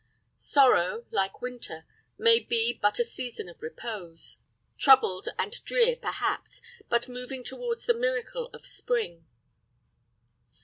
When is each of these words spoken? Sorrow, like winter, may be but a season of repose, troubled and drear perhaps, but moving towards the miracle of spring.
Sorrow, 0.37 1.05
like 1.11 1.43
winter, 1.43 1.85
may 2.17 2.39
be 2.39 2.73
but 2.73 2.97
a 2.97 3.03
season 3.03 3.47
of 3.47 3.61
repose, 3.61 4.37
troubled 4.75 5.27
and 5.37 5.63
drear 5.63 5.95
perhaps, 5.95 6.59
but 6.89 7.07
moving 7.07 7.43
towards 7.43 7.85
the 7.85 7.93
miracle 7.93 8.49
of 8.51 8.65
spring. 8.65 9.27